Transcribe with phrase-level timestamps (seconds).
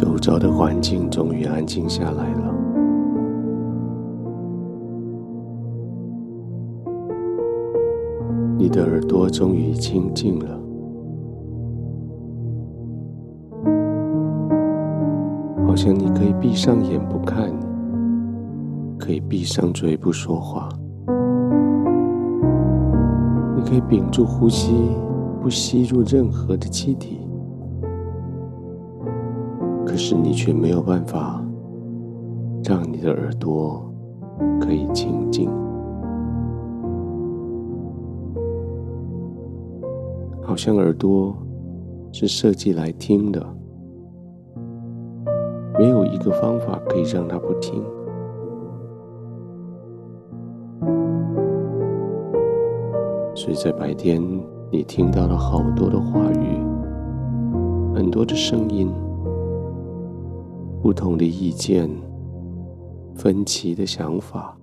[0.00, 2.54] 周遭的环境终于安静下来了，
[8.56, 10.60] 你的耳朵终于清静了，
[15.66, 17.52] 好像你可以闭上眼不看，
[18.96, 20.68] 可以闭上嘴不说话，
[23.56, 24.92] 你可以屏住呼吸，
[25.42, 27.18] 不吸入任何的气体。
[29.98, 31.44] 是你却没有办法
[32.62, 33.84] 让你的耳朵
[34.60, 35.50] 可以清静，
[40.40, 41.36] 好像耳朵
[42.12, 43.44] 是设计来听的，
[45.76, 47.82] 没有一个方法可以让它不听。
[53.34, 54.22] 所以在白天，
[54.70, 56.62] 你听到了好多的话语，
[57.94, 58.92] 很多的声音。
[60.80, 61.90] 不同的意见，
[63.14, 64.56] 分歧的想法，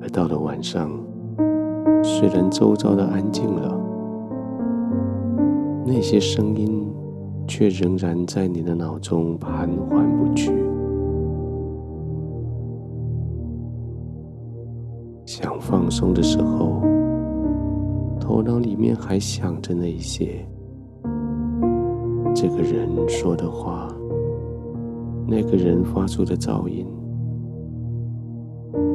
[0.00, 0.90] 而到了晚上，
[2.02, 3.78] 虽然周遭的安静了，
[5.86, 6.86] 那些声音
[7.46, 10.50] 却仍然在你的脑中盘桓不去。
[15.26, 16.80] 想放松的时候，
[18.18, 20.46] 头脑里面还想着那些。
[22.46, 23.88] 这个人说的话，
[25.26, 26.86] 那个人发出的噪音，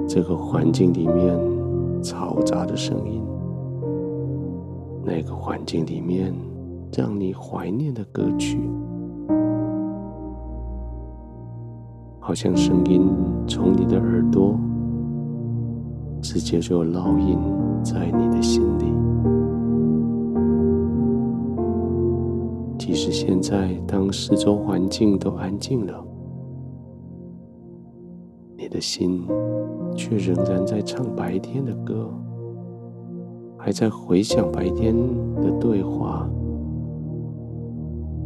[0.08, 1.36] 这个环境里面
[2.00, 3.24] 嘈杂的声音，
[5.04, 6.32] 那个环境里面
[6.96, 8.60] 让你怀念的歌曲，
[12.20, 13.10] 好像声音
[13.48, 14.56] 从你的耳朵
[16.22, 17.36] 直接就烙印
[17.84, 19.39] 在你的心里。
[22.90, 26.04] 即使现在，当四周环境都安静了，
[28.58, 29.28] 你的心
[29.96, 32.10] 却仍然在唱白天的歌，
[33.60, 34.96] 还在回想白天
[35.36, 36.28] 的对话，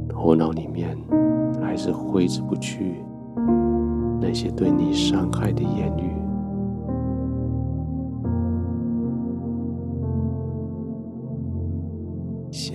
[0.08, 0.98] 头脑里面
[1.62, 3.04] 还是挥之不去
[4.22, 6.23] 那些对你伤害的言语。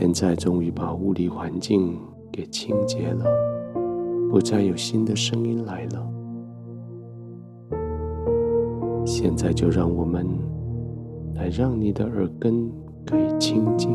[0.01, 1.99] 现在终于把物理环境
[2.31, 3.25] 给清洁了，
[4.31, 6.09] 不再有新的声音来了。
[9.05, 10.25] 现在就让我们
[11.35, 12.71] 来让你的耳根
[13.05, 13.91] 可以清净。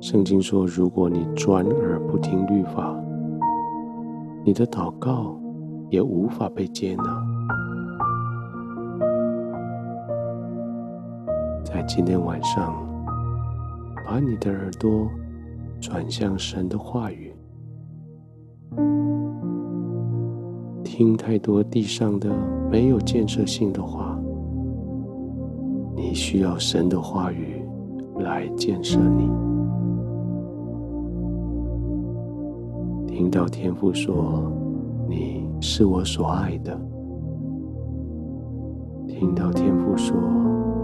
[0.00, 3.00] 圣经说，如果你转耳不听律法，
[4.44, 5.40] 你的祷告
[5.90, 7.29] 也无法被接纳。
[11.92, 12.72] 今天晚上，
[14.06, 15.10] 把你的耳朵
[15.80, 17.34] 转向神的话语，
[20.84, 22.30] 听太多地上的
[22.70, 24.16] 没有建设性的话，
[25.96, 27.60] 你需要神的话语
[28.20, 29.28] 来建设你。
[33.08, 34.48] 听到天父说
[35.10, 36.80] ：“你是我所爱的。”
[39.08, 40.14] 听到天父说。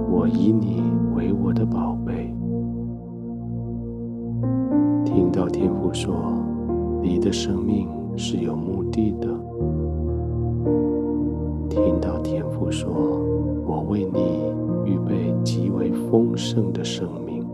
[0.09, 0.82] 我以你
[1.26, 2.32] 给我的宝贝。
[5.05, 6.14] 听到天父说，
[7.02, 9.26] 你的生命是有目的的。
[11.69, 12.88] 听到天父说，
[13.67, 14.52] 我为你
[14.88, 17.44] 预备极为丰盛的生命。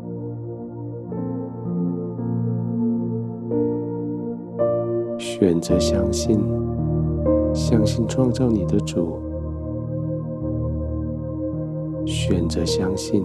[5.19, 6.39] 选择相信，
[7.55, 9.17] 相信创造你的主。
[12.05, 13.25] 选择相信，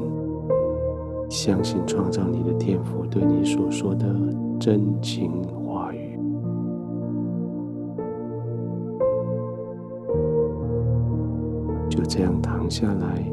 [1.30, 4.06] 相信创造你的天赋对你所说的
[4.60, 5.32] 真情
[5.66, 6.18] 话语，
[11.90, 13.24] 就这样躺下来，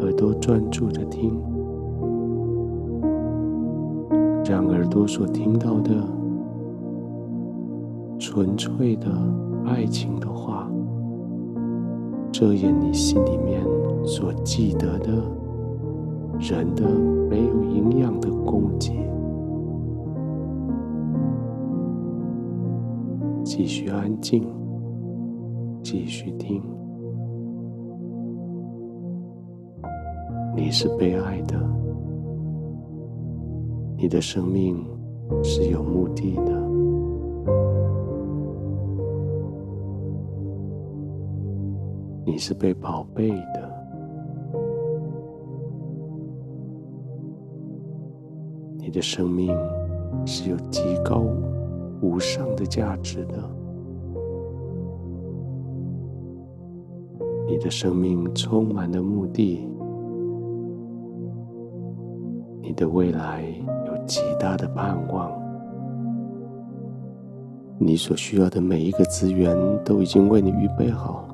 [0.00, 1.38] 耳朵专注的听，
[4.44, 5.90] 让耳朵所听到的
[8.18, 9.06] 纯粹的
[9.66, 10.70] 爱情的话，
[12.32, 13.62] 遮掩你心里面
[14.04, 15.12] 所记得的
[16.40, 16.88] 人的
[17.28, 18.92] 没有营养的供给。
[23.44, 24.46] 继续安静，
[25.82, 26.62] 继续听。
[30.54, 31.56] 你是被爱的，
[33.96, 34.84] 你的生命
[35.42, 36.68] 是有目的的。
[42.24, 43.77] 你是被宝贝的，
[48.88, 49.54] 你的生命
[50.24, 51.22] 是有极高
[52.00, 53.34] 无上的价值的，
[57.46, 59.68] 你的生命充满了目的，
[62.62, 63.44] 你的未来
[63.86, 65.38] 有极大的盼望，
[67.76, 71.28] 你所需要的每一个资源都已经为你预备好，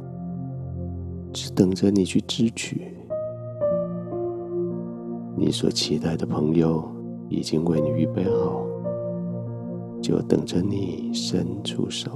[1.32, 2.92] 只等着你去支取。
[5.36, 6.84] 你所期待的朋友
[7.34, 8.64] 已经为你预备好，
[10.00, 12.10] 就等着你伸出手。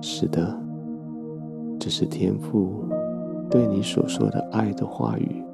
[0.00, 0.56] 是的，
[1.78, 2.84] 这是天父
[3.50, 5.44] 对你所说的爱的话语，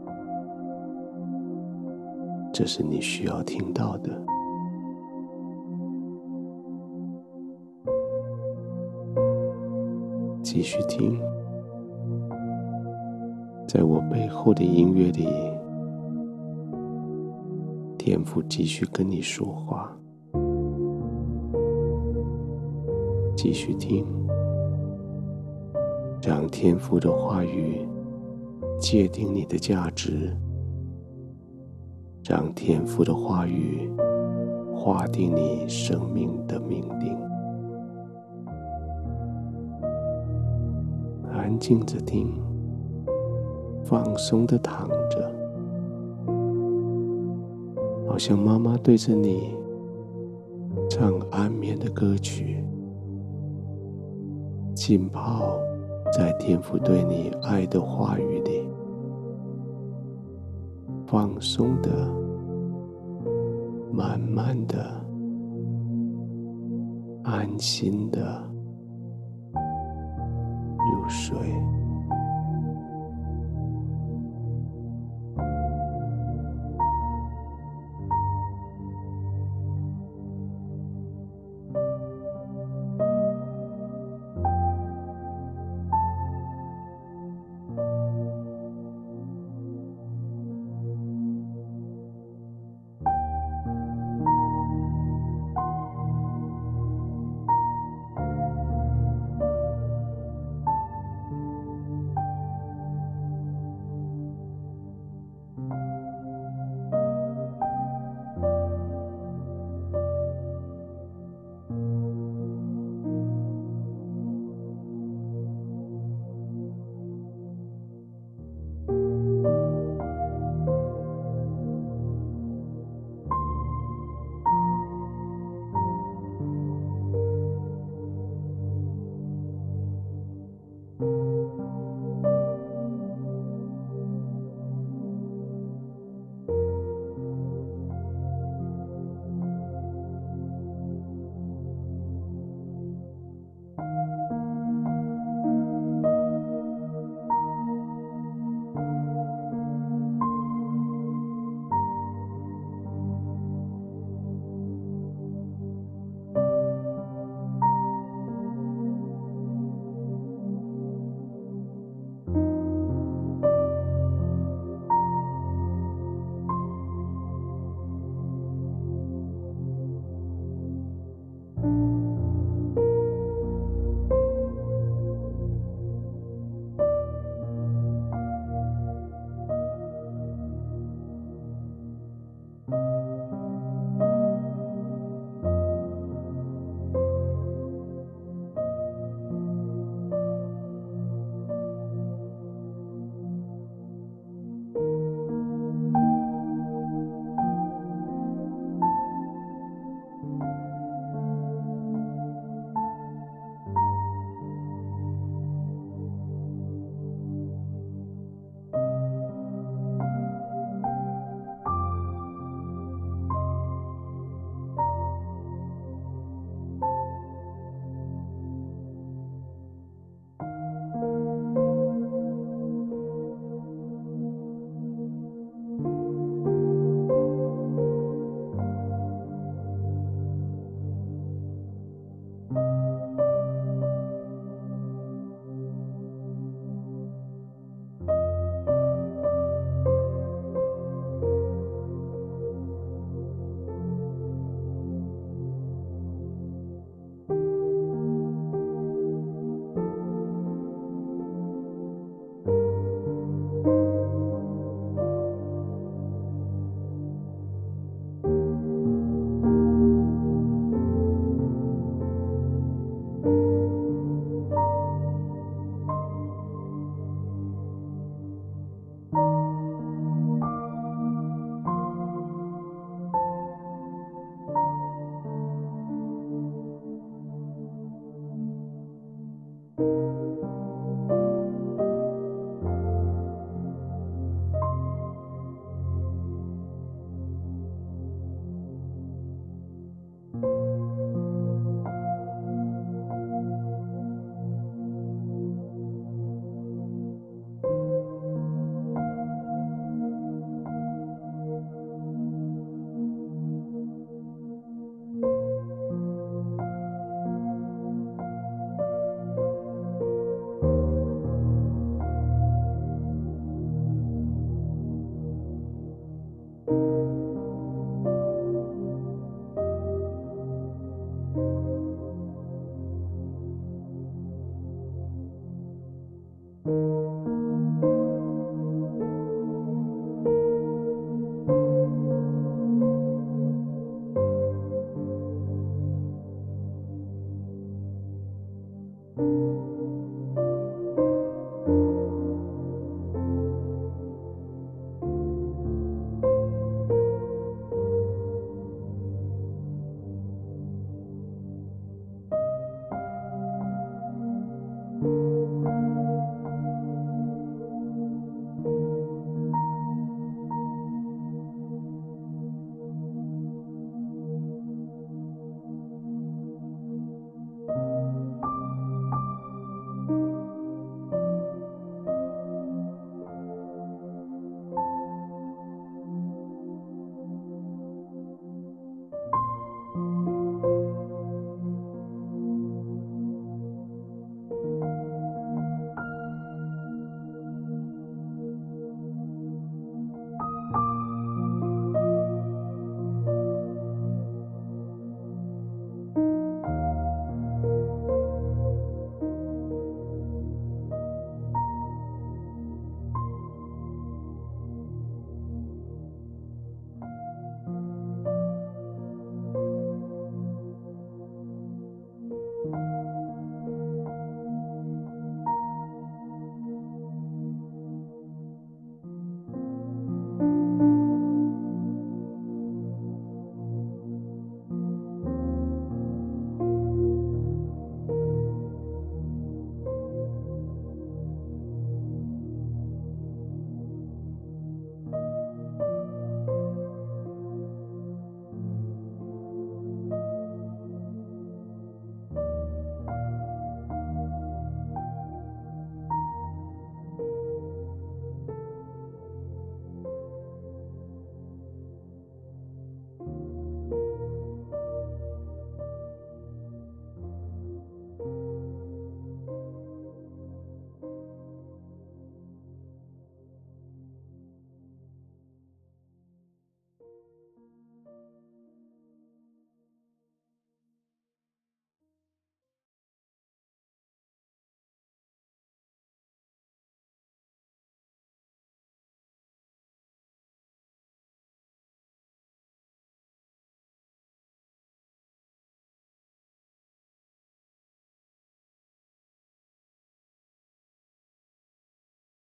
[2.53, 4.11] 这是你需要听到的。
[10.43, 11.19] 继续听。
[13.67, 15.27] 在我背后的音乐里，
[18.07, 19.91] 天父继续跟你说话，
[23.35, 24.05] 继续听，
[26.21, 27.89] 让天父的话语
[28.79, 30.37] 界定你的价值，
[32.23, 33.91] 让天父的话语
[34.77, 37.17] 划定你生命的命定。
[41.33, 42.31] 安静着听。
[43.83, 45.31] 放松的躺着，
[48.15, 49.57] 好像妈妈对着你
[50.89, 52.65] 唱安眠的歌曲，
[54.73, 55.59] 浸泡
[56.17, 58.69] 在天父对你爱的话语里，
[61.09, 61.91] 放松的、
[63.93, 64.79] 慢慢的、
[67.25, 68.41] 安心的
[70.79, 71.37] 入睡。